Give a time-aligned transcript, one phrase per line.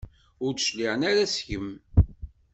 [0.45, 1.67] Ur d-cliɛen ara seg-m.